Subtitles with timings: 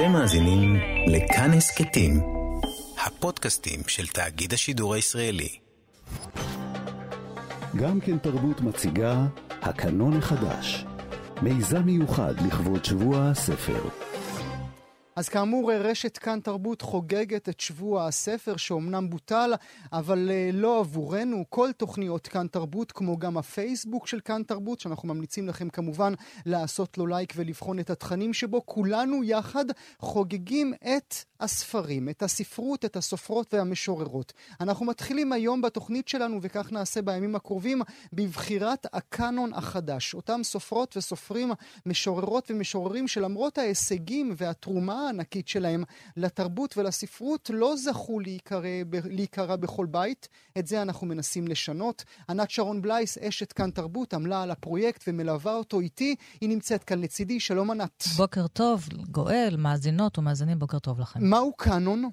[0.00, 0.76] אתם מאזינים
[1.06, 2.20] לכאן הסכתים,
[3.06, 5.58] הפודקאסטים של תאגיד השידור הישראלי.
[7.76, 9.26] גם כן תרבות מציגה
[9.62, 10.84] הקנון החדש,
[11.42, 13.88] מיזם מיוחד לכבוד שבוע הספר.
[15.20, 19.52] אז כאמור, רשת כאן תרבות חוגגת את שבוע הספר, שאומנם בוטל,
[19.92, 21.44] אבל uh, לא עבורנו.
[21.48, 26.12] כל תוכניות כאן תרבות, כמו גם הפייסבוק של כאן תרבות, שאנחנו ממליצים לכם כמובן
[26.46, 29.64] לעשות לו לייק ולבחון את התכנים שבו, כולנו יחד
[29.98, 34.32] חוגגים את הספרים, את הספרות, את הסופרות והמשוררות.
[34.60, 40.14] אנחנו מתחילים היום בתוכנית שלנו, וכך נעשה בימים הקרובים, בבחירת הקאנון החדש.
[40.14, 41.52] אותם סופרות וסופרים,
[41.86, 45.84] משוררות ומשוררים, שלמרות ההישגים והתרומה הענקית שלהם
[46.16, 48.60] לתרבות ולספרות, לא זכו להיקרא,
[49.04, 50.28] להיקרא בכל בית.
[50.58, 52.04] את זה אנחנו מנסים לשנות.
[52.28, 56.16] ענת שרון בלייס, אשת כאן תרבות, עמלה על הפרויקט ומלווה אותו איתי.
[56.40, 57.40] היא נמצאת כאן לצידי.
[57.40, 58.04] שלום ענת.
[58.16, 61.24] בוקר טוב, גואל, מאזינות ומאזינים, בוקר טוב לכם.
[61.24, 62.10] מהו קאנון?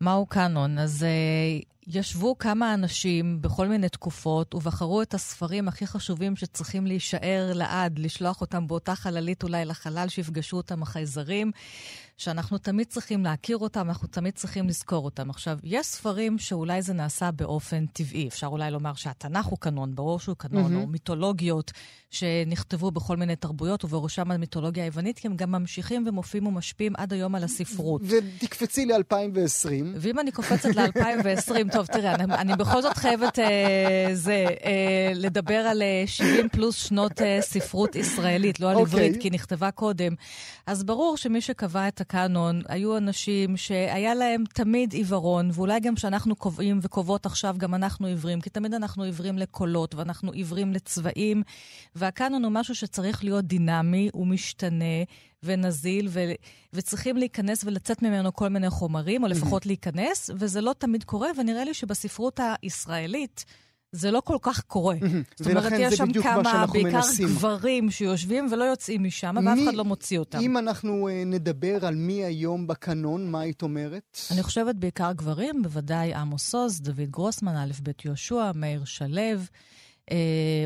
[0.00, 0.78] מהו קאנון?
[0.78, 1.06] אז
[1.62, 7.98] uh, ישבו כמה אנשים בכל מיני תקופות ובחרו את הספרים הכי חשובים שצריכים להישאר לעד,
[7.98, 11.50] לשלוח אותם באותה חללית אולי לחלל שיפגשו אותם החייזרים,
[12.16, 15.30] שאנחנו תמיד צריכים להכיר אותם, אנחנו תמיד צריכים לזכור אותם.
[15.30, 18.28] עכשיו, יש ספרים שאולי זה נעשה באופן טבעי.
[18.28, 20.80] אפשר אולי לומר שהתנ"ך הוא קנון, ברור שהוא קנון, mm-hmm.
[20.80, 21.72] או מיתולוגיות
[22.10, 27.34] שנכתבו בכל מיני תרבויות, ובראשם המיתולוגיה היוונית, כי הם גם ממשיכים ומופיעים ומשפיעים עד היום
[27.34, 28.02] על הספרות.
[28.04, 29.68] ותקפצי ל-2020.
[29.96, 35.54] ואם אני קופצת ל-2020, טוב, תראה, אני, אני בכל זאת חייבת אה, זה, אה, לדבר
[35.54, 38.78] על אה, 70 פלוס שנות אה, ספרות ישראלית, לא על okay.
[38.78, 38.92] אוקיי.
[38.92, 40.14] עברית, כי נכתבה קודם.
[40.66, 46.36] אז ברור שמי שקבע את הקאנון היו אנשים שהיה להם תמיד עיוורון, ואולי גם שאנחנו
[46.36, 51.42] קובעים וקובעות עכשיו, גם אנחנו עיוורים, כי תמיד אנחנו עיוורים לקולות, ואנחנו עיוורים לצבעים,
[51.94, 55.04] והקאנון הוא משהו שצריך להיות דינמי, הוא משתנה.
[55.46, 56.32] ונזיל, ו-
[56.72, 61.64] וצריכים להיכנס ולצאת ממנו כל מיני חומרים, או לפחות להיכנס, וזה לא תמיד קורה, ונראה
[61.64, 63.44] לי שבספרות הישראלית...
[63.92, 64.96] זה לא כל כך קורה.
[65.36, 67.28] זאת אומרת, יש שם כמה, בעיקר מנסים.
[67.28, 70.38] גברים שיושבים ולא יוצאים משם, ואף אחד לא מוציא אותם.
[70.38, 74.18] אם אנחנו uh, נדבר על מי היום בקנון, מה היית אומרת?
[74.30, 79.20] אני חושבת בעיקר גברים, בוודאי עמוס עוז, דוד גרוסמן, א' ב' יהושע, מאיר שלו.
[80.10, 80.16] אה,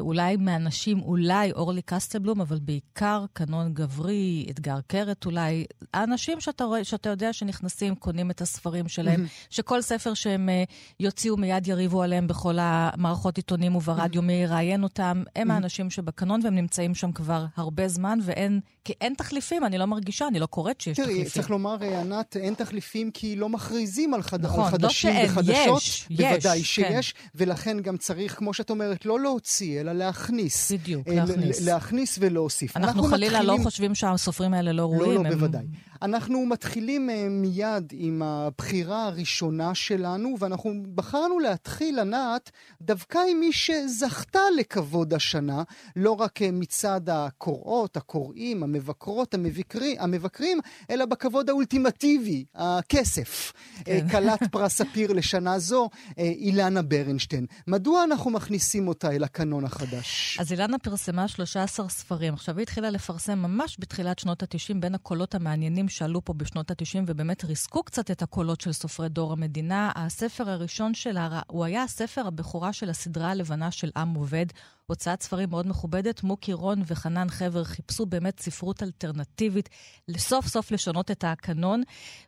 [0.01, 5.65] אולי מאנשים, אולי אורלי קסטלבלום, אבל בעיקר קנון גברי, אתגר קרת אולי.
[5.95, 10.65] האנשים שאתה, רואה, שאתה יודע שנכנסים, קונים את הספרים שלהם, שכל ספר שהם אה,
[11.01, 16.55] יוציאו מיד יריבו עליהם בכל המערכות עיתונים וברדיו, מי יראיין אותם, הם האנשים שבקנון והם
[16.55, 20.81] נמצאים שם כבר הרבה זמן, ואין, כי אין תחליפים, אני לא מרגישה, אני לא קוראת
[20.81, 21.25] שיש תראי, תחליפים.
[21.25, 24.45] תראי, צריך לומר, אה, ענת, אין תחליפים כי לא מכריזים על, חד...
[24.45, 25.83] נכון, על חדשים לא וחדשות.
[25.83, 27.29] יש, בוודאי יש, שיש, כן.
[27.35, 30.73] ולכן גם צריך, כמו שאת אומרת, לא להוציא, אלא להכניס.
[30.73, 31.61] בדיוק, להכניס.
[31.61, 32.77] להכניס ולהוסיף.
[32.77, 33.59] אנחנו, אנחנו חלילה לא מתחילים...
[33.61, 35.15] לא חושבים שהסופרים האלה לא ראויים.
[35.15, 35.35] לא, לא, הם...
[35.35, 35.67] בוודאי.
[36.03, 42.51] אנחנו מתחילים uh, מיד עם הבחירה הראשונה שלנו, ואנחנו בחרנו להתחיל, ענת,
[42.83, 45.63] דווקא עם מי שזכתה לכבוד השנה,
[45.97, 50.59] לא רק uh, מצד הקוראות, הקוראים, המבקרות, המבקרי, המבקרים,
[50.91, 53.53] אלא בכבוד האולטימטיבי, הכסף.
[53.85, 54.09] כן.
[54.09, 55.89] כלת פרס ספיר לשנה זו,
[56.19, 57.47] אילנה ברנשטיין.
[57.67, 60.39] מדוע אנחנו מכניסים אותה אל הקנון החדש?
[60.41, 62.35] אז אילנה פרסמה 13 ספרים.
[62.35, 67.03] עכשיו, היא התחילה לפרסם ממש בתחילת שנות ה-90 בין הקולות המעניינים שעלו פה בשנות ה-90
[67.07, 69.93] ובאמת ריסקו קצת את הקולות של סופרי דור המדינה.
[69.95, 74.47] הספר הראשון שלה, הוא היה הספר הבכורה של הסדרה הלבנה של עם עובד.
[74.91, 79.69] הוצאת ספרים מאוד מכובדת, מוקי רון וחנן חבר חיפשו באמת ספרות אלטרנטיבית,
[80.09, 81.83] לסוף סוף לשנות את הקנון.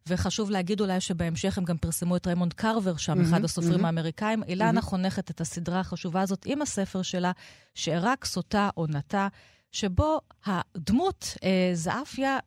[0.06, 3.86] וחשוב להגיד אולי שבהמשך הם גם פרסמו את ריימונד קרבר שם, mm-hmm, אחד הסופרים mm-hmm.
[3.86, 4.42] האמריקאים.
[4.42, 4.84] אילנה mm-hmm.
[4.84, 7.32] חונכת את הסדרה החשובה הזאת עם הספר שלה,
[7.74, 9.28] שארה כסותה עונתה,
[9.72, 12.38] שבו הדמות, אה, זעפיה,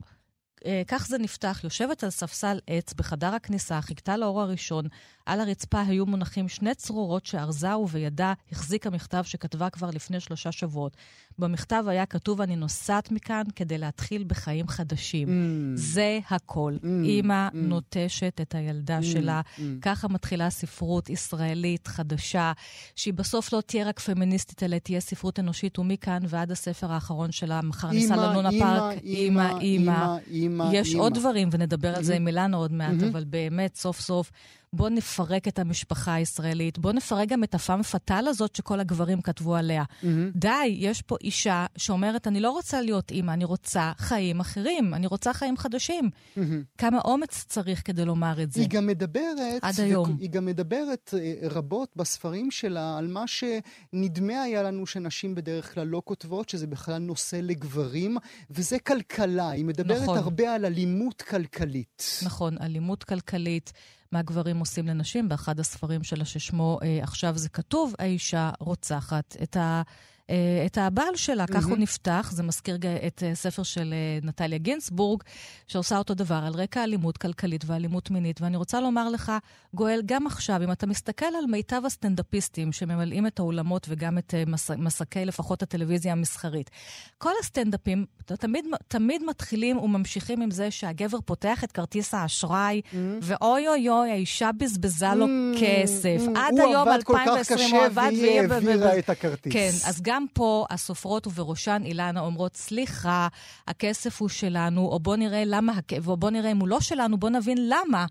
[0.66, 4.86] אה, כך זה נפתח, יושבת על ספסל עץ בחדר הכניסה, חיכתה לאור הראשון,
[5.26, 10.98] על הרצפה היו מונחים שני צרורות שארזה ובידה החזיקה מכתב שכתבה כבר לפני שלושה שבועות.
[11.40, 15.28] במכתב היה כתוב, אני נוסעת מכאן כדי להתחיל בחיים חדשים.
[15.28, 15.32] Mm.
[15.76, 16.74] זה הכל.
[16.82, 16.86] Mm.
[17.04, 17.56] אימא mm.
[17.56, 19.04] נוטשת את הילדה mm.
[19.04, 19.42] שלה.
[19.58, 19.62] Mm.
[19.82, 22.52] ככה מתחילה ספרות ישראלית חדשה,
[22.96, 27.62] שהיא בסוף לא תהיה רק פמיניסטית, אלא תהיה ספרות אנושית, ומכאן ועד הספר האחרון שלה,
[27.62, 28.98] מחר ניסע ללונה פארק.
[29.04, 30.70] אימא, אימא, אימא.
[30.74, 34.32] יש עוד דברים, ונדבר על זה עם אילנה עוד מעט, אבל באמת, סוף סוף...
[34.76, 39.56] בוא נפרק את המשפחה הישראלית, בוא נפרק גם את הפעם פטאל הזאת שכל הגברים כתבו
[39.56, 39.84] עליה.
[39.84, 40.06] Mm-hmm.
[40.36, 45.08] די, יש פה אישה שאומרת, אני לא רוצה להיות אימא, אני רוצה חיים אחרים, אני
[45.08, 46.10] רוצה חיים חדשים.
[46.10, 46.42] Mm-hmm.
[46.78, 48.62] כמה אומץ צריך כדי לומר את זה?
[48.62, 49.60] היא גם מדברת...
[49.62, 50.18] עד היום.
[50.20, 55.88] היא גם מדברת אה, רבות בספרים שלה על מה שנדמה היה לנו שנשים בדרך כלל
[55.88, 58.18] לא כותבות, שזה בכלל נושא לגברים,
[58.50, 59.50] וזה כלכלה.
[59.50, 60.18] היא מדברת נכון.
[60.18, 62.04] הרבה על אלימות כלכלית.
[62.26, 63.74] נכון, אלימות כלכלית.
[64.12, 69.58] מה גברים עושים לנשים, באחד הספרים שלה ששמו אה, עכשיו זה כתוב, האישה רוצחת את
[69.58, 69.82] ה...
[70.30, 71.44] אה, את הבעל שלה.
[71.44, 71.54] Mm-hmm.
[71.54, 72.78] כך הוא נפתח, זה מזכיר
[73.08, 75.24] את אה, ספר של אה, נטליה גינסבורג,
[75.68, 78.42] שעושה אותו דבר על רקע אלימות כלכלית ואלימות מינית.
[78.42, 79.32] ואני רוצה לומר לך,
[79.74, 84.72] גואל, גם עכשיו, אם אתה מסתכל על מיטב הסטנדאפיסטים שממלאים את האולמות וגם את מס,
[84.72, 86.70] מסקי לפחות הטלוויזיה המסחרית,
[87.18, 92.96] כל הסטנדאפים תמיד, תמיד מתחילים וממשיכים עם זה שהגבר פותח את כרטיס האשראי, mm-hmm.
[93.22, 95.26] ואוי אוי אוי, האישה בזבזה לו.
[95.62, 96.18] כסף.
[96.20, 96.40] Mm-hmm.
[96.40, 99.54] עד היום 2020 הוא עבד והיא העבירה את הכרטיס.
[99.54, 103.28] כן, אז גם גם פה הסופרות ובראשן אילנה אומרות, סליחה,
[103.68, 105.74] הכסף הוא שלנו, או בוא נראה למה,
[106.08, 108.06] או בוא נראה אם הוא לא שלנו, בוא נבין למה.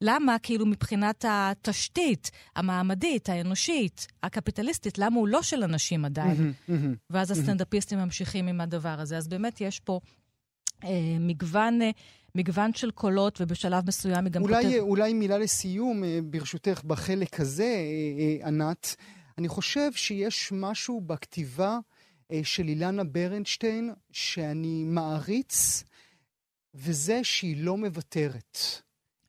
[0.00, 6.52] למה, כאילו, מבחינת התשתית המעמדית, האנושית, הקפיטליסטית, למה הוא לא של אנשים עדיין?
[7.10, 9.16] ואז הסטנדאפיסטים ממשיכים עם הדבר הזה.
[9.16, 10.00] אז באמת יש פה
[10.84, 11.82] אה, מגוון...
[11.82, 11.90] אה,
[12.34, 14.78] מגוון של קולות, ובשלב מסוים היא גם אולי, כותבת...
[14.78, 18.96] אולי מילה לסיום, אה, ברשותך, בחלק הזה, אה, אה, ענת.
[19.40, 21.78] אני חושב שיש משהו בכתיבה
[22.32, 25.84] אה, של אילנה ברנשטיין שאני מעריץ,
[26.74, 28.58] וזה שהיא לא מוותרת.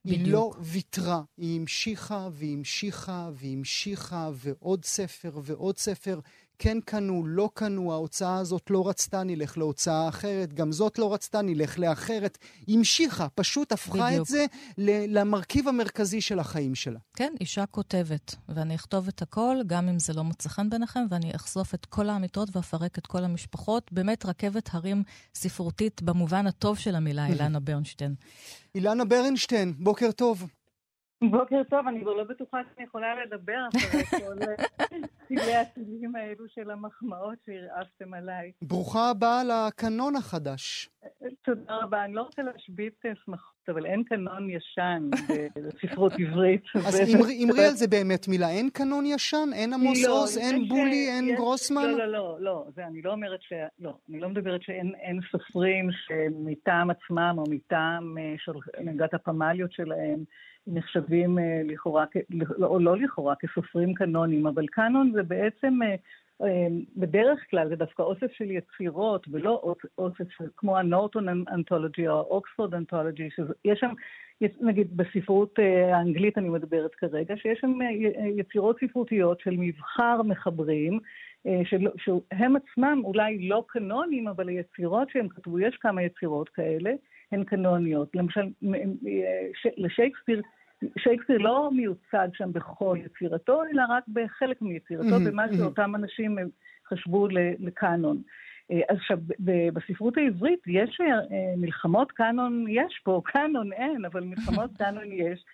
[0.06, 0.20] בדיוק.
[0.20, 6.20] היא לא ויתרה, היא המשיכה והמשיכה והמשיכה ועוד ספר ועוד ספר.
[6.64, 11.42] כן קנו, לא קנו, ההוצאה הזאת לא רצתה, נלך להוצאה אחרת, גם זאת לא רצתה,
[11.42, 12.38] נלך לאחרת.
[12.68, 14.22] המשיכה, פשוט הפכה בדיוק.
[14.22, 14.46] את זה
[15.08, 17.00] למרכיב המרכזי של החיים שלה.
[17.16, 21.36] כן, אישה כותבת, ואני אכתוב את הכל, גם אם זה לא מוצא חן ביניכם, ואני
[21.36, 23.92] אחשוף את כל האמיתות ואפרק את כל המשפחות.
[23.92, 25.04] באמת רכבת הרים
[25.36, 28.16] ספרותית במובן הטוב של המילה, אילנה ברנשטיין.
[28.76, 30.48] אילנה ברנשטיין, בוקר טוב.
[31.30, 34.36] בוקר טוב, אני כבר לא בטוחה שאני יכולה לדבר אחרי כל
[35.28, 38.52] צילי הטילים האלו של המחמאות שהרעפתם עליי.
[38.62, 40.90] ברוכה הבאה לקנון החדש.
[41.42, 42.06] תודה רבה.
[42.06, 42.94] אני לא רוצה להשבית
[43.26, 45.10] שמחות, אבל אין קנון ישן
[45.56, 46.64] בספרות עברית.
[46.76, 47.02] אז
[47.44, 48.50] אמרי על זה באמת מילה.
[48.50, 49.50] אין קנון ישן?
[49.54, 50.38] אין עמוס לא, עוז?
[50.38, 51.10] אין בולי?
[51.10, 51.84] אין גרוסמן?
[51.84, 52.66] לא, לא, לא, לא.
[52.76, 53.54] זה, אני לא אומרת ש...
[53.80, 60.24] לא, אני לא מדברת שאין סופרים שמטעם עצמם או מטעם אה, של הנהגת הפמליות שלהם
[60.68, 62.06] נחשבים אה, לכאורה,
[62.64, 65.96] או לא לכאורה, כסופרים קנונים, אבל קאנון זה בעצם, אה,
[66.48, 66.68] אה,
[66.98, 72.74] בדרך כלל זה דווקא אוסף של יצירות, ולא אוסף של, כמו הנורטון אנתולוגי או האוקספורד
[72.74, 73.94] אנתולוגי, שיש שם,
[74.62, 75.60] נגיד בספרות
[75.92, 77.78] האנגלית אני מדברת כרגע, שיש שם
[78.38, 81.00] יצירות ספרותיות של מבחר מחברים,
[81.64, 86.92] של, שהם עצמם אולי לא קנונים, אבל היצירות שהם כתבו, יש כמה יצירות כאלה,
[87.32, 88.16] הן קנוניות.
[88.16, 88.42] למשל,
[89.78, 90.42] לשייקספיר,
[90.98, 96.38] שייקספיר לא מיוצג שם בכל יצירתו, אלא רק בחלק מיצירתו, במה שאותם אנשים
[96.88, 97.28] חשבו
[97.60, 98.22] לקאנון.
[98.72, 99.18] אה, אז עכשיו,
[99.74, 105.46] בספרות העברית יש אה, מלחמות קאנון, יש פה, קאנון אין, אבל מלחמות קאנון יש.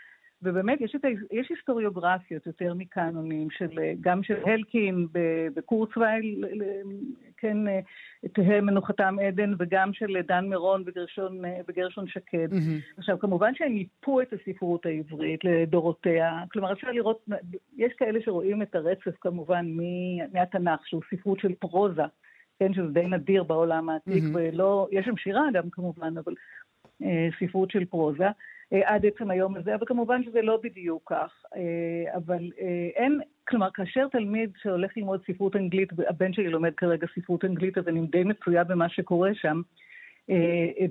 [0.42, 1.08] ובאמת, יש, ה...
[1.32, 5.08] יש היסטוריוגרפיות יותר מקאנונים, של, גם של הלקין
[5.56, 6.44] בקורצווייל,
[7.38, 7.58] כן,
[8.34, 12.54] תהא מנוחתם עדן, וגם של דן מירון בגרשון, בגרשון שקד.
[12.54, 12.98] Mm-hmm.
[12.98, 17.26] עכשיו, כמובן שהם ייפו את הספרות העברית לדורותיה, כלומר, אפשר לראות,
[17.78, 19.66] יש כאלה שרואים את הרצף כמובן
[20.34, 22.06] מהתנ"ך, שהוא ספרות של פרוזה,
[22.60, 24.34] כן, שזה די נדיר בעולם העתיק, mm-hmm.
[24.38, 26.34] ולא, יש שם שירה גם כמובן, אבל
[27.04, 28.28] אה, ספרות של פרוזה.
[28.74, 31.32] אה, עד עצם היום הזה, אבל כמובן שזה לא בדיוק כך.
[31.56, 37.08] אה, אבל אה, אין, כלומר, כאשר תלמיד שהולך ללמוד ספרות אנגלית, הבן שלי לומד כרגע
[37.16, 39.62] ספרות אנגלית, אז אני די מצויה במה שקורה שם,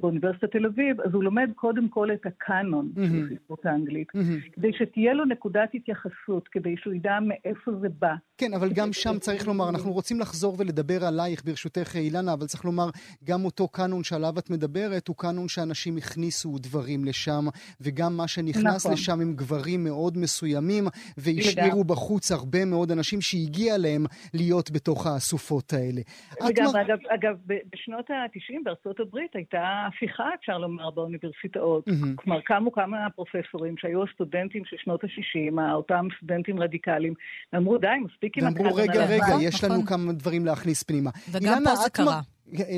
[0.00, 3.00] באוניברסיטת תל אביב, אז הוא לומד קודם כל את הקאנון mm-hmm.
[3.00, 4.52] של הספרות האנגלית, mm-hmm.
[4.52, 8.14] כדי שתהיה לו נקודת התייחסות, כדי שהוא ידע מאיפה זה בא.
[8.38, 12.64] כן, אבל גם שם צריך לומר, אנחנו רוצים לחזור ולדבר עלייך, ברשותך אילנה, אבל צריך
[12.64, 12.90] לומר,
[13.25, 17.45] גם אותו קאנון שעליו את מדברת, הוא קאנון שאנשים הכניסו דברים לשם,
[17.81, 18.93] וגם מה שנכנס נכון.
[18.93, 20.85] לשם הם גברים מאוד מסוימים,
[21.19, 26.00] והשאירו בחוץ הרבה מאוד אנשים שהגיע להם להיות בתוך האסופות האלה.
[26.49, 26.81] וגם, מר...
[26.83, 31.88] אגב, אגב, בשנות ה-90 בארצות הברית, האנגלית הייתה הפיכה, אפשר לומר, באוניברסיטאות.
[31.88, 32.16] Mm-hmm.
[32.16, 37.14] כלומר, קמו כמה פרופסורים שהיו הסטודנטים של שנות ה-60, אותם סטודנטים רדיקליים,
[37.52, 38.66] ואמרו, די, מספיק עם הקאנון.
[38.66, 41.11] ואמרו, רגע, רגע, יש לנו כמה דברים להכניס פנימה.
[41.33, 42.21] וגם פה זה קרה.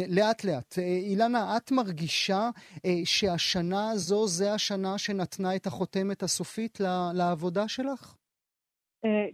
[0.09, 0.75] לאט לאט.
[0.79, 2.51] אילנה, את מרגישה
[3.05, 6.79] שהשנה הזו זה השנה שנתנה את החותמת הסופית
[7.15, 8.15] לעבודה שלך?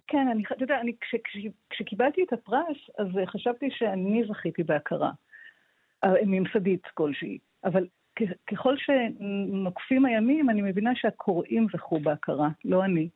[0.07, 1.37] כן, אני, אתה יודע, אני, כש, כש,
[1.71, 5.11] כשקיבלתי את הפרס, אז חשבתי שאני זכיתי בהכרה,
[6.27, 7.39] ממסדית כלשהי.
[7.65, 7.87] אבל
[8.47, 13.09] ככל שנוקפים הימים, אני מבינה שהקוראים זכו בהכרה, לא אני.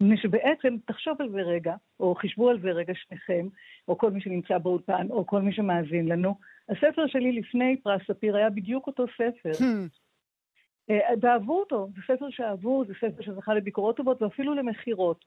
[0.00, 3.46] מפני שבעצם, תחשוב על זה רגע, או חישבו על זה רגע שניכם,
[3.88, 6.34] או כל מי שנמצא באולפן, או כל מי שמאזין לנו,
[6.68, 9.50] הספר שלי לפני פרס ספיר היה בדיוק אותו ספר.
[9.50, 10.94] Hmm.
[11.20, 15.24] ואהבו אותו, זה ספר שאהבו, זה ספר שזכה לביקורות טובות ואפילו למכירות.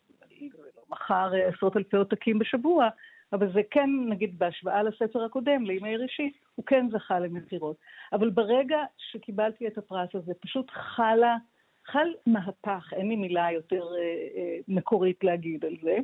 [0.89, 2.89] מכר עשרות אלפי עותקים בשבוע,
[3.33, 7.75] אבל זה כן, נגיד, בהשוואה לספר הקודם, לימי ראשית, הוא כן זכה למכירות.
[8.13, 11.35] אבל ברגע שקיבלתי את הפרס הזה, פשוט חלה,
[11.85, 13.99] חל מהפך, אין לי מילה יותר אה,
[14.37, 15.97] אה, מקורית להגיד על זה.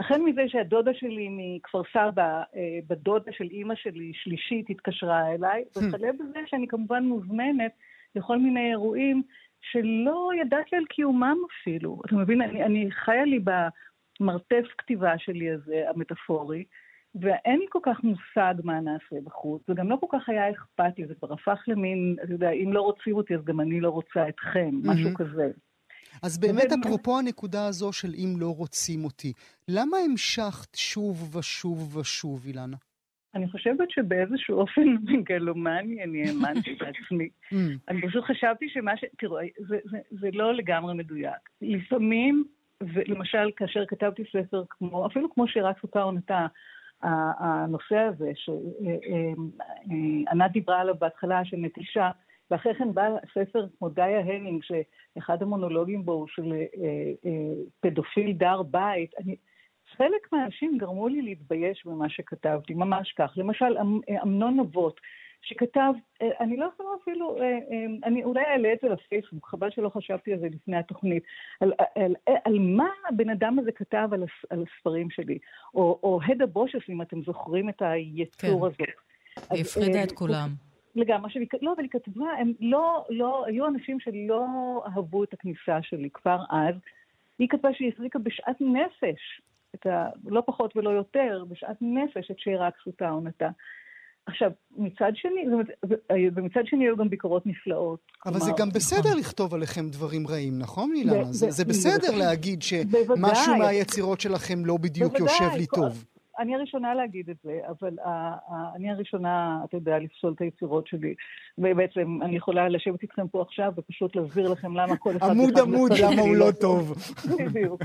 [0.00, 5.78] החל מזה שהדודה שלי מכפר סבא, אה, בדודה של אימא שלי, שלישית, התקשרה אליי, hmm.
[5.78, 7.72] וכלה בזה שאני כמובן מוזמנת
[8.14, 9.22] לכל מיני אירועים
[9.60, 12.00] שלא ידעתי על קיומם אפילו.
[12.06, 13.38] אתה מבין, אני, אני חיה לי
[14.20, 16.64] במרתף כתיבה שלי הזה, המטאפורי,
[17.20, 21.06] ואין לי כל כך מושג מה נעשה בחוץ, וגם לא כל כך היה אכפת לי,
[21.06, 24.28] זה כבר הפך למין, אתה יודע, אם לא רוצים אותי אז גם אני לא רוצה
[24.28, 24.90] אתכם, mm-hmm.
[24.90, 25.50] משהו כזה.
[26.22, 29.32] אז באמת, אפרופו הנקודה הזו של אם לא רוצים אותי,
[29.68, 32.76] למה המשכת שוב ושוב ושוב, אילנה?
[33.34, 34.82] אני חושבת שבאיזשהו אופן
[35.12, 37.28] מגלומני אני האמנתי בעצמי.
[37.52, 37.56] Mm.
[37.88, 39.04] אני פשוט חשבתי שמה ש...
[39.18, 39.36] תראו,
[39.68, 41.48] זה, זה, זה לא לגמרי מדויק.
[41.62, 42.44] לפעמים,
[42.82, 46.46] ולמשל, כאשר כתבתי ספר כמו, אפילו כמו שירת סוכר עונתה,
[47.02, 52.10] הנושא הזה, שענת דיברה עליו בהתחלה, של נטישה,
[52.50, 56.64] ואחרי כן בא ספר כמו דיה הנינג, שאחד המונולוגים בו הוא של אה,
[57.26, 57.30] אה,
[57.80, 59.14] פדופיל דר בית.
[59.18, 59.36] אני,
[59.96, 63.32] חלק מהאנשים גרמו לי להתבייש במה שכתבתי, ממש כך.
[63.36, 65.00] למשל, אמ, אמנון נבות,
[65.42, 69.70] שכתב, אה, אני לא יכולה אפילו, אה, אה, אני אולי אעלה את זה לפייסבוק, חבל
[69.70, 71.22] שלא חשבתי על זה לפני התוכנית,
[71.60, 72.14] על, על,
[72.44, 75.38] על מה הבן אדם הזה כתב על, על הספרים שלי,
[75.74, 78.66] או, או הדה בושס, אם אתם זוכרים את היצור כן.
[78.66, 78.96] הזאת.
[79.50, 80.48] היא הפרידה את כולם.
[80.94, 81.30] לגמרי,
[81.62, 84.46] לא, אבל היא כתבה, הם לא, לא, היו אנשים שלא
[84.86, 86.74] אהבו את הכניסה שלי כבר אז.
[87.38, 89.40] היא כתבה שהיא החזיקה בשאט נפש
[89.86, 90.08] ה...
[90.24, 93.48] לא פחות ולא יותר, בשאט נפש את שירה כסותה עונתה.
[94.26, 95.46] עכשיו, מצד שני,
[96.36, 97.98] ומצד שני היו גם ביקורות נפלאות.
[98.26, 101.24] אבל זה גם בסדר לכתוב עליכם דברים רעים, נכון, אילנה?
[101.32, 106.04] זה בסדר להגיד שמשהו מהיצירות שלכם לא בדיוק יושב לי טוב.
[106.38, 107.96] אני הראשונה להגיד את זה, אבל
[108.76, 111.14] אני הראשונה, אתה יודע, לפסול את היצירות שלי.
[111.58, 115.30] ובעצם אני יכולה לשבת איתכם פה עכשיו ופשוט להסביר לכם למה כל אחד...
[115.30, 116.94] עמוד עמוד, למה הוא לא טוב.
[117.38, 117.82] בדיוק.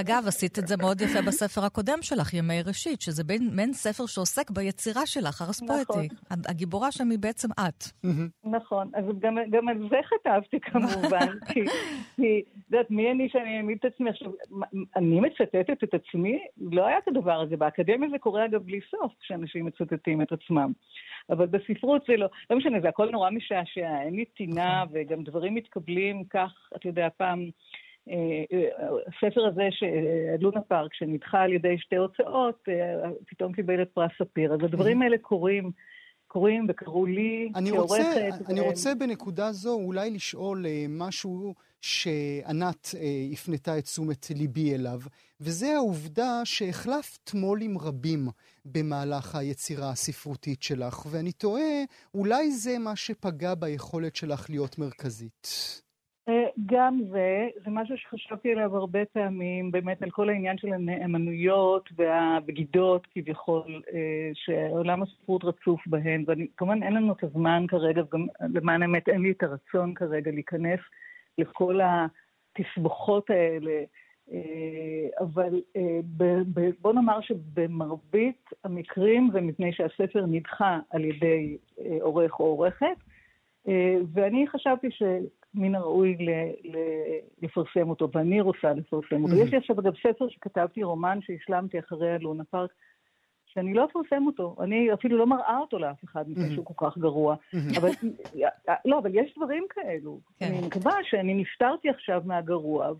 [0.00, 4.50] אגב, עשית את זה מאוד יפה בספר הקודם שלך, ימי ראשית, שזה מעין ספר שעוסק
[4.50, 5.82] ביצירה שלך, ארס פואטי.
[5.82, 6.38] נכון.
[6.48, 7.84] הגיבורה שם היא בעצם את.
[8.44, 9.04] נכון, אז
[9.50, 14.32] גם על זה כתבתי כמובן, כי, את יודעת, מי אני שאני אעמיד את עצמי עכשיו?
[14.96, 16.38] אני מצטטת את עצמי?
[16.60, 17.56] לא היה כדבר הזה.
[17.56, 20.72] באקדמיה זה קורה אגב בלי סוף, כשאנשים מצטטים את עצמם.
[21.30, 24.98] אבל בספרות זה לא, לא משנה, זה הכל נורא משעשע, אין לי טינה, נכון.
[25.00, 27.50] וגם דברים מתקבלים כך, אתה יודע, פעם...
[28.10, 29.68] אה, אה, הספר הזה,
[30.40, 34.54] לונה פארק, שנדחה על ידי שתי הוצאות, אה, פתאום קיבל את פרס ספיר.
[34.54, 35.70] אז הדברים האלה קורים.
[36.28, 38.04] קורים וקרו לי אני כעורכת.
[38.04, 38.52] רוצה, ו...
[38.52, 41.54] אני רוצה בנקודה זו אולי לשאול משהו
[41.86, 45.00] שענת אה, הפנתה את תשומת ליבי אליו,
[45.40, 48.28] וזה העובדה שהחלפת מו"לים רבים
[48.64, 55.48] במהלך היצירה הספרותית שלך, ואני תוהה, אולי זה מה שפגע ביכולת שלך להיות מרכזית.
[56.28, 61.88] אה, גם זה, זה משהו שחשבתי עליו הרבה פעמים, באמת על כל העניין של הנאמנויות
[61.96, 68.82] והבגידות כביכול, אה, שעולם הספרות רצוף בהן, וכמובן אין לנו את הזמן כרגע, וגם למען
[68.82, 70.80] האמת אין לי את הרצון כרגע להיכנס
[71.38, 73.84] לכל התסבוכות האלה.
[74.32, 76.00] אה, אבל אה,
[76.80, 82.96] בוא נאמר שבמרבית המקרים זה מפני שהספר נדחה על ידי אה, עורך או עורכת,
[84.12, 86.16] ואני חשבתי שמן הראוי
[87.42, 89.34] לפרסם אותו, ואני רוצה לפרסם אותו.
[89.34, 92.70] יש לי עכשיו אגב ספר שכתבתי, רומן שהשלמתי אחרי הלונה פארק,
[93.56, 94.56] שאני לא אפרסם אותו.
[94.60, 97.36] אני אפילו לא מראה אותו לאף אחד, מפני שהוא כל כך גרוע.
[97.76, 97.90] אבל,
[98.84, 100.20] לא, אבל יש דברים כאלו.
[100.38, 100.46] כן.
[100.46, 102.92] אני מקווה שאני נפטרתי עכשיו מהגרוע,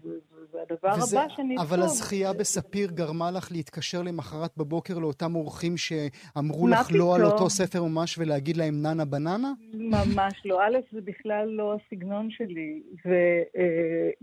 [0.52, 1.56] והדבר הבא שאני...
[1.58, 7.50] אבל הזכייה בספיר גרמה לך להתקשר למחרת בבוקר לאותם אורחים שאמרו לך לא על אותו
[7.50, 9.52] ספר ממש ולהגיד להם ננה בננה?
[9.74, 10.62] ממש לא.
[10.62, 12.82] א', זה בכלל לא הסגנון שלי,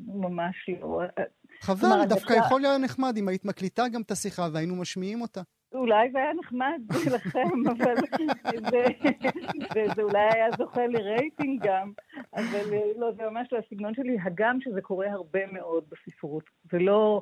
[0.07, 1.01] וממש לא.
[1.61, 5.41] חבל, דווקא יכול להיות נחמד אם היית מקליטה גם את השיחה והיינו משמיעים אותה.
[5.73, 6.81] אולי זה היה נחמד
[7.15, 7.95] לכם, אבל
[8.71, 8.85] זה,
[9.75, 11.91] וזה אולי היה זוכה לרייטינג גם,
[12.33, 16.43] אבל לא, זה ממש לא הסגנון שלי, הגם שזה קורה הרבה מאוד בספרות.
[16.71, 17.21] זה לא,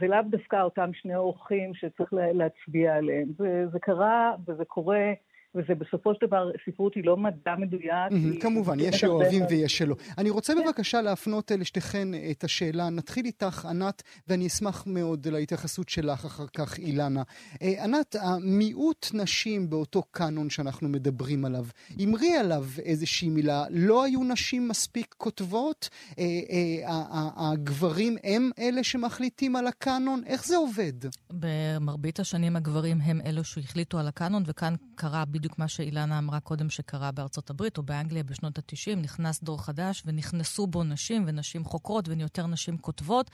[0.00, 3.28] זה לאו דווקא אותם שני אורחים שצריך להצביע עליהם.
[3.38, 5.12] זה, זה קרה וזה קורה
[5.56, 8.40] וזה בסופו של דבר, ספרות היא לא מדע מדויק.
[8.40, 9.96] כמובן, יש שאוהבים ויש שלא.
[10.18, 10.64] אני רוצה כן.
[10.64, 12.90] בבקשה להפנות לשתיכן את השאלה.
[12.90, 17.22] נתחיל איתך, ענת, ואני אשמח מאוד להתייחסות שלך אחר כך, אילנה.
[17.62, 21.66] אה, ענת, המיעוט נשים באותו קאנון שאנחנו מדברים עליו,
[22.04, 25.88] אמרי עליו איזושהי מילה, לא היו נשים מספיק כותבות?
[26.18, 30.22] אה, אה, הגברים הם אלה שמחליטים על הקאנון?
[30.26, 30.92] איך זה עובד?
[31.30, 35.45] במרבית השנים הגברים הם אלו שהחליטו על הקאנון, וכאן קרה בדיוק...
[35.46, 40.02] בדיוק מה שאילנה אמרה קודם שקרה בארצות הברית או באנגליה בשנות ה-90, נכנס דור חדש
[40.06, 43.30] ונכנסו בו נשים ונשים חוקרות ויותר נשים כותבות,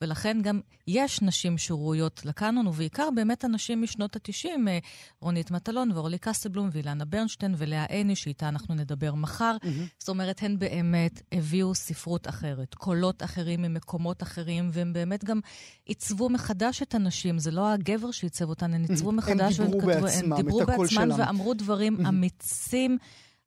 [0.00, 4.78] ולכן גם יש נשים שראויות לקאנון, ובעיקר באמת הנשים משנות ה-90, אה,
[5.20, 9.56] רונית מטלון ואורלי קסטלבלום ואילנה ברנשטיין ולאה עיני, שאיתה אנחנו נדבר מחר.
[9.62, 9.66] Mm-hmm.
[9.98, 15.40] זאת אומרת, הן באמת הביאו ספרות אחרת, קולות אחרים ממקומות אחרים, והם באמת גם
[15.86, 17.38] עיצבו מחדש את הנשים.
[17.38, 19.60] זה לא הגבר שעיצב אותן, הן עיצבו מחדש.
[19.60, 22.98] הם דיברו בעצמם, הם דיברו בעצמם ואמרו דברים אמיצים.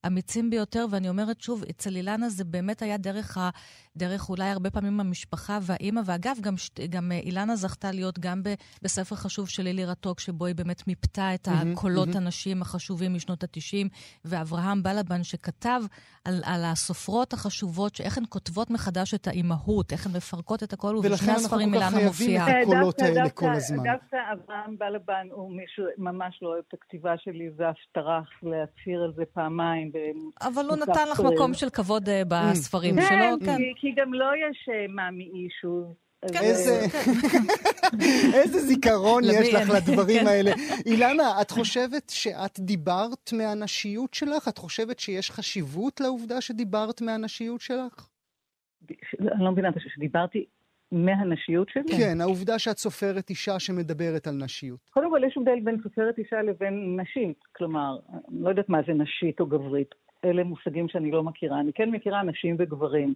[0.08, 3.50] אמיצים ביותר, ואני אומרת שוב, אצל אילנה זה באמת היה דרך ה...
[3.98, 6.54] דרך אולי הרבה פעמים המשפחה והאימא, ואגב, גם,
[6.90, 10.88] גם אה, אילנה זכתה להיות גם ב, בספר חשוב של לילי רטוק, שבו היא באמת
[10.88, 13.88] מיפתה את הקולות הנשים החשובים משנות ה-90,
[14.26, 15.82] ואברהם בלבן שכתב
[16.26, 20.96] על, על הסופרות החשובות, שאיך הן כותבות מחדש את האימהות, איך הן מפרקות את הכל,
[20.96, 22.46] ובשני הספרים אילנה מופיעה.
[22.46, 23.84] ולכן אנחנו כל כך חייבים את הקולות האלה כל הזמן.
[23.84, 29.14] דווקא אברהם בלבן הוא מישהו ממש לא אוהב את הכתיבה שלי, ואף טרח להצהיר על
[29.16, 29.89] זה פעמיים.
[30.42, 33.46] אבל הוא נתן לך מקום של כבוד אה, בספרים שלו.
[33.46, 35.94] כן, כי גם לו יש אה, מאמי אישו.
[36.34, 36.40] כן.
[38.34, 40.28] איזה זיכרון יש לך לדברים כן.
[40.28, 40.52] האלה.
[40.86, 44.48] אילנה, את חושבת שאת דיברת מהנשיות שלך?
[44.48, 48.10] את חושבת שיש חשיבות לעובדה שדיברת מהנשיות שלך?
[49.22, 50.46] אני לא מבינה, שדיברתי
[50.92, 51.98] מהנשיות שלי?
[51.98, 54.80] כן, העובדה שאת סופרת אישה שמדברת על נשיות.
[54.90, 57.40] קודם כל, יש הבדל בין סופרת אישה לבין נשית.
[57.56, 59.96] כלומר, אני לא יודעת מה זה נשית או גברית.
[60.26, 61.60] אלה מושגים שאני לא מכירה.
[61.60, 63.14] אני כן מכירה נשים וגברים.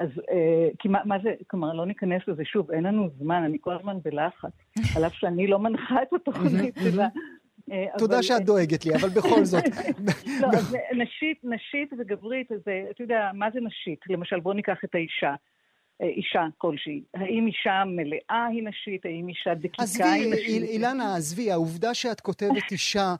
[0.00, 3.58] אז אה, כי מה, מה זה, כלומר, לא ניכנס לזה שוב, אין לנו זמן, אני
[3.60, 4.52] כל הזמן בלחץ,
[4.96, 7.08] על אף שאני לא מנחה את התוכנית שלה.
[7.72, 9.64] אה, תודה שאת דואגת לי, אבל בכל זאת.
[10.40, 12.60] לא, אז נשית, נשית וגברית, אז
[12.90, 14.00] אתה יודע, מה זה נשית?
[14.08, 15.34] למשל, בואו ניקח את האישה.
[16.02, 17.02] אה, אישה כלשהי.
[17.14, 19.06] האם אישה מלאה היא נשית?
[19.06, 20.62] האם אישה דקיקה היא נשית?
[20.62, 23.14] עזבי, אילנה, עזבי, העובדה שאת כותבת אישה,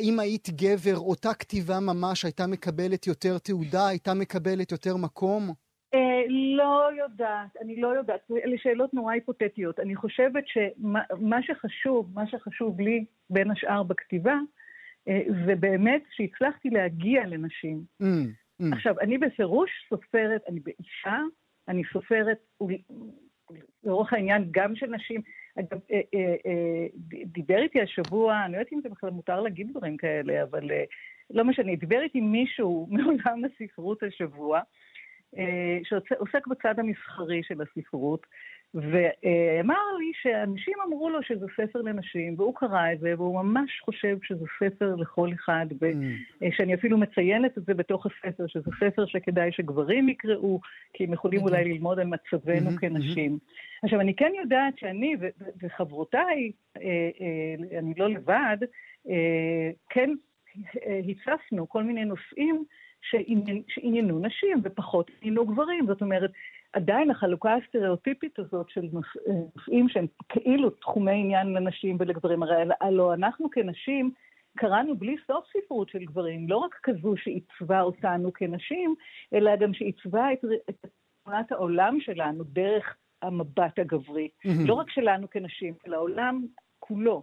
[0.00, 5.52] אם היית גבר, אותה כתיבה ממש הייתה מקבלת יותר תעודה, הייתה מקבלת יותר מקום?
[5.94, 6.22] אה,
[6.56, 8.30] לא יודעת, אני לא יודעת.
[8.44, 9.80] אלה שאלות נורא היפותטיות.
[9.80, 14.34] אני חושבת שמה שחשוב, מה שחשוב לי, בין השאר בכתיבה,
[15.08, 17.84] אה, זה באמת שהצלחתי להגיע לנשים.
[18.02, 18.06] Mm,
[18.62, 18.64] mm.
[18.72, 21.18] עכשיו, אני בפירוש סופרת, אני באישה,
[21.68, 22.38] אני סופרת,
[23.84, 25.20] לאורך העניין, גם של נשים.
[25.58, 26.86] אגב, אה,
[27.24, 30.70] דיבר איתי השבוע, אני לא יודעת אם זה בכלל מותר להגיד דברים כאלה, אבל
[31.30, 34.60] לא משנה, דיבר איתי מישהו מעולם הספרות השבוע,
[35.38, 38.26] אה, שעוסק בצד המסחרי של הספרות,
[38.74, 44.16] ואמר לי שאנשים אמרו לו שזה ספר לנשים, והוא קרא את זה, והוא ממש חושב
[44.22, 46.76] שזה ספר לכל אחד, ושאני mm.
[46.76, 50.60] אפילו מציינת את זה בתוך הספר, שזה ספר שכדאי שגברים יקראו,
[50.92, 53.38] כי הם יכולים אולי ללמוד על מצבנו mm-hmm, כנשים.
[53.40, 53.82] Mm-hmm.
[53.82, 55.16] עכשיו, אני כן יודעת שאני
[55.62, 56.82] וחברותיי, אה,
[57.20, 58.56] אה, אני לא לבד,
[59.90, 60.10] כן
[61.08, 62.64] הצפנו כל מיני נושאים
[63.02, 65.86] שעניינו נשים ופחות עניינו גברים.
[65.86, 66.30] זאת אומרת,
[66.72, 68.88] עדיין החלוקה הסטריאוטיפית הזאת של
[69.56, 74.10] נושאים שהם כאילו תחומי עניין לנשים ולגברים, הרי הלוא אנחנו כנשים
[74.56, 78.94] קראנו בלי סוף ספרות של גברים, לא רק כזו שעיצבה אותנו כנשים,
[79.34, 80.86] אלא גם שעיצבה את, את
[81.24, 84.28] תמונת העולם שלנו דרך המבט הגברי.
[84.28, 84.66] Mm-hmm.
[84.66, 86.46] לא רק שלנו כנשים, אלא העולם
[86.78, 87.22] כולו.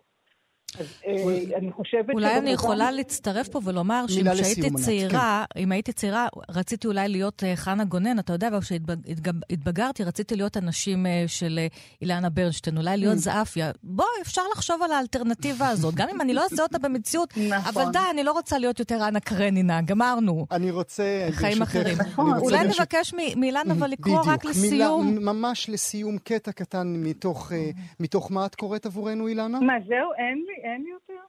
[0.78, 2.10] אה, אני חושבת...
[2.14, 5.60] אולי אני יכולה להצטרף פה ולומר שאם שהייתי צעירה, כן.
[5.60, 11.06] אם הייתי צעירה, רציתי אולי להיות אה, חנה גונן, אתה יודע, כשהתבגרתי רציתי להיות הנשים
[11.06, 11.60] אה, של
[12.02, 13.20] אילנה ברנשטיין, אולי להיות mm.
[13.20, 13.72] זעפיה.
[13.84, 17.82] בוא, אפשר לחשוב על האלטרנטיבה הזאת, גם אם אני לא אעשה אותה במציאות, נכון.
[17.84, 20.46] אבל די, אני לא רוצה להיות יותר אנה קרנינה, גמרנו.
[20.52, 21.28] אני רוצה...
[21.32, 21.98] חיים אחרים.
[22.18, 25.16] אולי נבקש מאילנה אבל לקרוא רק לסיום.
[25.22, 27.04] ממש לסיום קטע קטן
[28.00, 29.60] מתוך מה את קוראת עבורנו, אילנה?
[29.60, 30.14] מה, זהו?
[30.18, 30.59] אין לי.
[30.64, 31.22] אין יותר?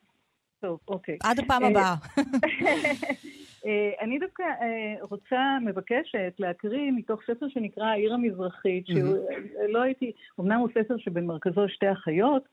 [0.60, 1.18] טוב, אוקיי.
[1.22, 1.94] עד הפעם הבאה.
[3.66, 10.60] אה, אני דווקא אה, רוצה, מבקשת, להקריא מתוך ספר שנקרא העיר המזרחית, שלא הייתי, אמנם
[10.60, 12.48] הוא ספר שבמרכזו שתי אחיות,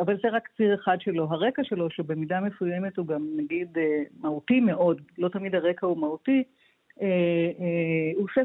[0.00, 1.24] אבל זה רק ציר אחד שלו.
[1.24, 3.78] הרקע שלו, שבמידה מסוימת הוא גם נגיד
[4.20, 6.42] מהותי מאוד, לא תמיד הרקע הוא מהותי,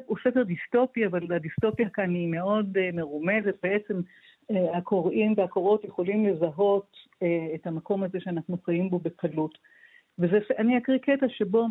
[0.06, 3.56] הוא ספר דיסטופי, אבל הדיסטופיה כאן היא מאוד מרומזת.
[3.64, 4.02] בעצם
[4.74, 6.98] הקוראים והקוראות יכולים לזהות
[7.56, 9.58] את המקום הזה שאנחנו חיים בו בקלות.
[10.18, 11.66] ואני אקריא קטע שבו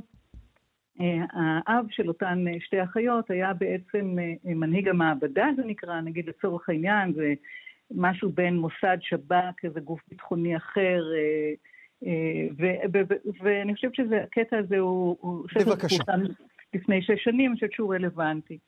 [1.32, 7.34] האב של אותן שתי אחיות היה בעצם מנהיג המעבדה, זה נקרא, נגיד לצורך העניין, זה
[7.90, 11.02] משהו בין מוסד שב"כ, איזה גוף ביטחוני אחר,
[13.42, 15.16] ואני חושבת שהקטע הזה הוא...
[15.66, 16.02] בבקשה.
[16.74, 18.58] לפני שש שנים, אני חושבת שהוא רלוונטי.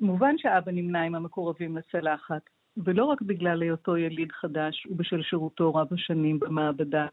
[0.00, 5.88] מובן שאבא נמנה עם המקורבים לצלחת, ולא רק בגלל היותו יליד חדש ובשל שירותו רב
[5.92, 7.06] השנים במעבדה.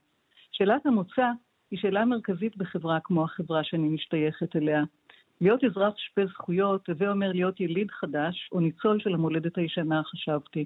[0.52, 1.32] שאלת המוצא
[1.72, 4.84] היא שאלה מרכזית בחברה כמו החברה שאני משתייכת אליה.
[5.41, 10.65] להיות אזרח שווה זכויות, הווה אומר להיות יליד חדש או ניצול של המולדת הישנה, חשבתי.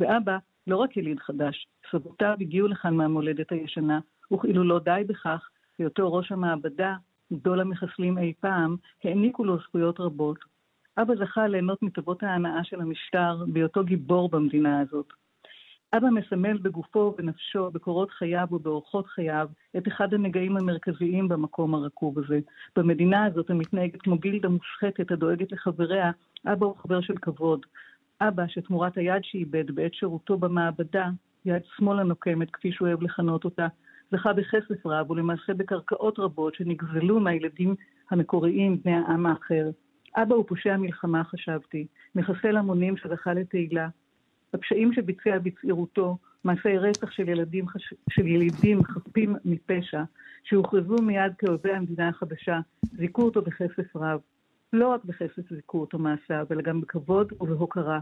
[0.00, 4.00] ואבא, לא רק יליד חדש, סבותיו הגיעו לכאן מהמולדת הישנה,
[4.32, 6.94] וכאילו לא די בכך, היותו ראש המעבדה,
[7.32, 10.55] גדול המחסלים אי פעם, העניקו לו זכויות רבות.
[10.98, 15.12] אבא זכה ליהנות מטובות ההנאה של המשטר בהיותו גיבור במדינה הזאת.
[15.92, 22.40] אבא מסמל בגופו ובנפשו, בקורות חייו ובאורחות חייו, את אחד הנגעים המרכזיים במקום הרקוב הזה.
[22.76, 26.10] במדינה הזאת המתנהגת כמו גילדה מושחתת הדואגת לחבריה,
[26.46, 27.66] אבא הוא חבר של כבוד.
[28.20, 31.08] אבא, שתמורת היד שאיבד בעת שירותו במעבדה,
[31.44, 33.66] יד שמאל הנוקמת, כפי שהוא אוהב לכנות אותה,
[34.12, 37.74] זכה בכסף רב ולמעשה בקרקעות רבות שנגזלו מהילדים
[38.10, 39.70] המקוריים בני העם האחר.
[40.16, 43.88] אבא הוא פושע מלחמה, חשבתי, מחסל המונים שזכה לתהילה.
[44.54, 47.64] הפשעים שביצע בצעירותו, מעשי רצח של ילדים,
[48.10, 50.02] של ילידים חפים מפשע,
[50.44, 52.60] שהוכרזו מיד כאויבי המדינה החדשה,
[52.92, 54.20] זיכו אותו בכסף רב.
[54.72, 58.00] לא רק בכסף זיכו אותו מעשיו, אלא גם בכבוד ובהוקרה.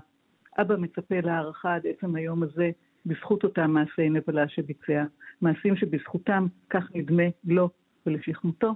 [0.58, 2.70] אבא מצפה להערכה עד עצם היום הזה,
[3.06, 5.04] בזכות אותם מעשי נבלה שביצע.
[5.40, 7.70] מעשים שבזכותם, כך נדמה לו
[8.06, 8.74] ולשכמותו,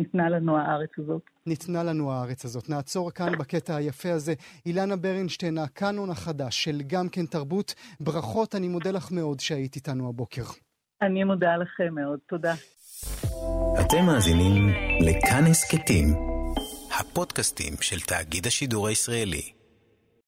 [0.00, 1.22] ניתנה לנו הארץ הזאת.
[1.46, 2.68] ניתנה לנו הארץ הזאת.
[2.68, 4.34] נעצור כאן בקטע היפה הזה.
[4.66, 7.74] אילנה ברנשטיין, הקאנון החדש של גם כן תרבות.
[8.00, 10.42] ברכות, אני מודה לך מאוד שהיית איתנו הבוקר.
[11.02, 12.54] אני מודה לכם מאוד, תודה.
[13.80, 14.68] אתם מאזינים
[15.00, 16.06] לכאן הסכתים,
[17.00, 19.59] הפודקאסטים של תאגיד השידור הישראלי.